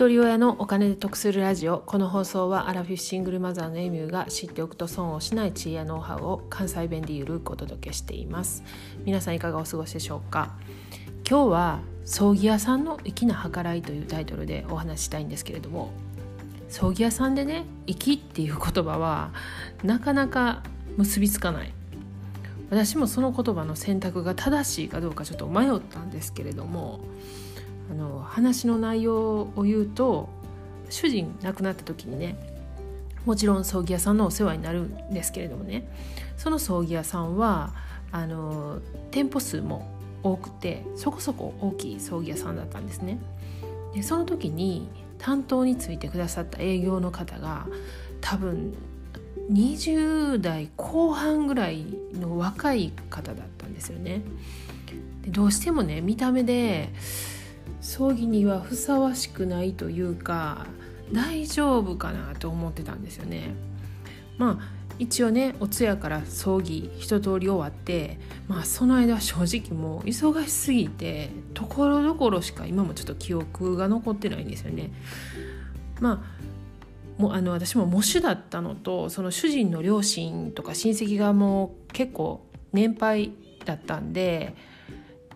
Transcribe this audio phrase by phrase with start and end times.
[0.00, 1.80] 一人親のお金で得するラジオ。
[1.80, 8.64] この放送はアラフィフシングルマザーのエミューが知っておくと損をしない知恵やノウハウを関西弁でゆるくお届けしています。
[9.04, 10.54] 皆さんいかがお過ごしでしょうか？
[11.28, 15.90] 今日は葬儀屋さんの粋な計らいというタイトルでお話ししたいんですけれども
[16.70, 19.34] 葬儀屋さんでね粋っていう言葉は
[19.84, 20.62] なかなか
[20.96, 21.74] 結びつかない。
[22.70, 27.00] 私もその言葉の選択が正しいかどうかちょっと迷ったんですけれども
[27.90, 30.28] あの話の内容を言うと
[30.88, 32.36] 主人亡くなった時にね
[33.24, 35.86] もちろん葬儀屋さんのお世話になるんですけれどもね
[36.36, 37.74] その葬儀屋さんは
[38.12, 38.80] あの
[39.10, 39.88] 店舗数も
[40.22, 43.18] 多くてそこそこ大きい葬儀屋さんだったんですね。
[43.94, 44.88] でその時に
[45.18, 47.66] 担当についてくださった営業の方が
[48.20, 48.74] 多分
[49.50, 54.22] 20代後半ぐらいの若い方だったんですよね。
[55.22, 56.90] でどうしてもね見た目で
[57.80, 60.66] 葬儀にはふさわしくないというか
[61.12, 63.54] 大丈夫かなと思ってたんですよね。
[64.38, 74.90] まあ一応ねお通夜から葬儀一通り終わってまあその間正直もう忙しすぎてところどころしか今もちょっと記憶が残ってないんですよね。
[76.00, 83.32] まあもうあの私も喪主だったのとその主人の両親とか親戚がもう結構年配
[83.64, 84.54] だったんで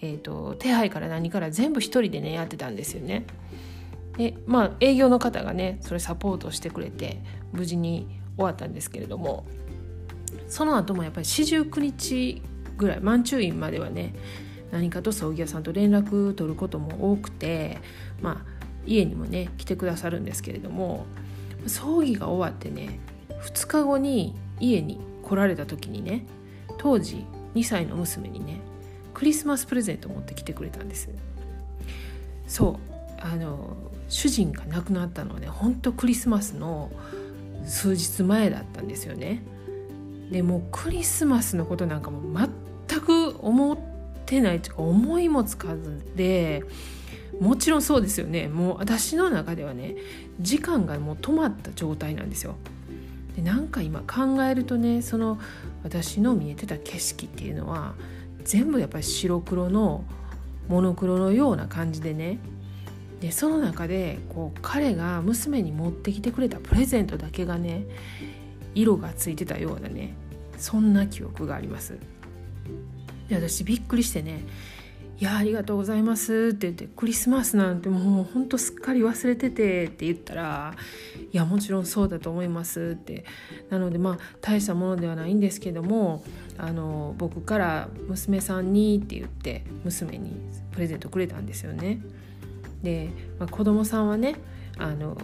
[0.00, 3.24] えーと、手配から何から全部一人でねやってたんですよね。
[4.16, 9.46] でまあ営業の方がねそれサポートしてくれて無事に終わったんですけれども
[10.48, 12.42] その後もやっぱり四十九日
[12.76, 14.14] ぐらい満中院まではね
[14.72, 17.78] 何かと葬儀屋さんと連絡取ることも多くて
[18.20, 21.06] まあ家にもね来てくださるんですけれども
[21.66, 23.00] 葬儀が終わってね
[23.44, 26.26] 2日後に家に来られた時にね
[26.78, 27.24] 当時
[27.54, 28.60] 2歳の娘にね
[29.18, 31.08] クリスマスプレゼントを持ってきてくれたんです。
[32.46, 32.76] そう。
[33.20, 33.76] あの
[34.08, 36.88] 主人が亡くなったのはねほんとクリスマスの
[37.66, 39.42] 数日前だったんですよね。
[40.30, 42.48] でもうクリスマスのことなんかも
[42.88, 43.78] 全く思っ
[44.24, 46.62] てないというか思いもつかずで
[47.40, 48.46] もちろんそうですよね。
[48.46, 49.96] もう私の中ではね
[50.38, 52.54] 時間がもう止まった状態なんですよ。
[53.34, 55.40] でなんか今考えるとねその
[55.82, 57.94] 私の見えてた景色っていうのは
[58.48, 60.04] 全部やっぱり白黒の
[60.68, 62.38] モノクロのような感じでね。
[63.20, 67.84] でその中でこう彼が娘に持ってきてくれたプレゼントだけがね
[68.74, 70.14] 色がついてたようなね
[70.56, 71.98] そんな記憶があります。
[73.28, 74.40] で私びっくりしてね
[75.20, 80.74] いやありがとうございます」って言って「クリスマスなんてもうほんとすっかり忘れてて」って言ったら
[81.32, 83.24] 「いやもちろんそうだと思います」って
[83.68, 86.22] なのでまあ大したものではないんですけども
[86.56, 90.40] あの僕から娘さんにって言って娘に
[90.70, 92.00] プレゼントくれたんですよね。
[92.82, 94.36] で、まあ、子供さんはね
[94.76, 95.16] あの、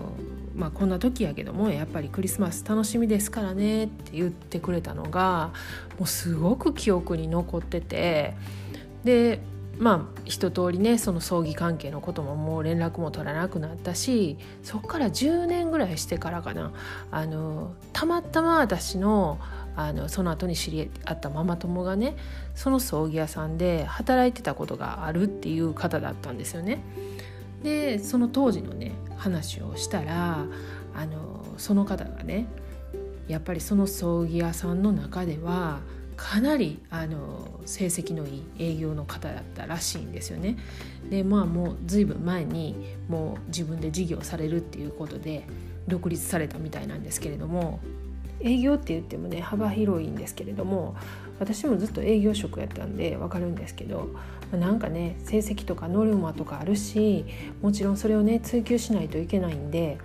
[0.56, 5.52] まあ、こんな時やけどもやっぱりクリスマス楽しみですからねって言ってくれたのが
[6.00, 8.34] もうすごく記憶に残ってて
[9.04, 9.40] で
[9.78, 16.72] まあ一通りねその葬儀関係のことももう連絡も取らなくなったしそっから10年ぐらいしてからかな
[17.10, 19.38] あのたまたま私の
[19.76, 22.16] あのその後に知り合ったママ友がね
[22.54, 26.80] その葬儀屋さんで働いてたことがあるっていう方だったんですよね。
[27.64, 30.44] でその当時のね話をしたら
[30.94, 32.46] あのその方がね
[33.26, 35.80] やっぱりその葬儀屋さんの中では
[36.16, 40.56] かなりあの成績のいい営業の方だったらしいんですよね。
[41.10, 45.46] でまあもう随分前にもう自分で事業されるっていうことで
[45.88, 47.80] 独立されたみたいなんですけれども
[48.40, 50.96] 営業って言ってもね幅広いんですけれども
[51.40, 54.08] 私もずっと営業職やったんで分かるんですけど
[54.52, 57.24] なんかね成績とかノルマとかあるし
[57.62, 59.98] もちろんそれをね追求しないといけないんで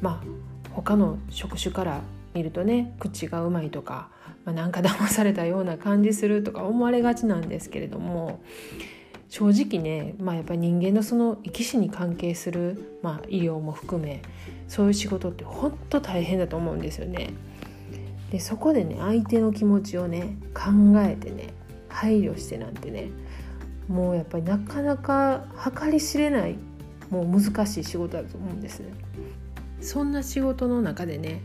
[0.00, 2.00] まあ他の職種から
[2.36, 4.10] 見るとね口がうまいとか、
[4.44, 8.40] まあ、なんか騙されたような感じするとか思われがちなんですけれども
[9.30, 14.20] 正直ね、まあ、やっぱり人間のその生き死に関係する、まあ、医療も含め
[14.68, 17.30] そういう仕事って本当大変だと思うんですよね。
[18.30, 21.54] でそこでね相手の気持ちをね考えてね
[21.88, 23.08] 配慮してなんてね
[23.88, 25.44] もうやっぱりなかなか
[25.80, 26.56] 計り知れない
[27.08, 28.88] もう難しい仕事だと思うんですね。
[29.80, 31.40] そんな仕事の中でね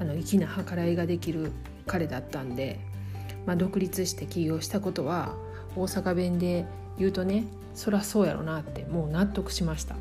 [0.00, 1.52] あの粋な計らいができる
[1.86, 2.80] 彼だったんで、
[3.46, 5.34] まあ、独立して起業したことは
[5.76, 6.66] 大阪弁で
[6.98, 9.96] 言うとねそらそうやろなってもう納得しました。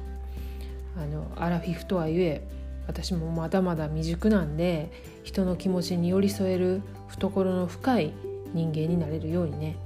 [0.97, 2.41] あのアラフィフとはいえ
[2.87, 4.91] 私もまだまだ未熟なんで
[5.23, 8.13] 人の気持ちに寄り添える懐の深い
[8.53, 9.77] 人間になれるようにね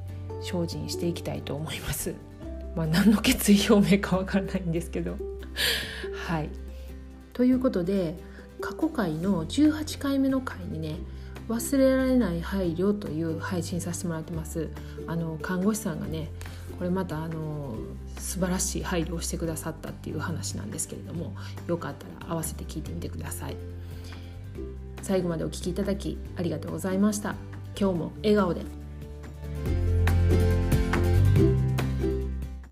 [0.42, 2.16] 精進していきたいと思います。
[2.76, 5.18] まあ、何の決意表明かわからないんですけど。
[6.28, 6.50] はい。
[7.34, 8.16] ということで
[8.62, 10.96] 過去回の18回目の回にね
[11.50, 14.70] 忘れられない配慮という配信させてもらってます。
[15.08, 16.30] あの看護師さんがね
[16.78, 17.76] これまたあの
[18.18, 21.34] 素晴らしい配慮をしてくださったっていう話なんですけれども
[21.68, 23.56] よかったら合わせて聞いてみてください。
[25.02, 27.36] 最後までお聞きいただきありがとうございました。
[27.80, 28.81] 今日も笑顔で。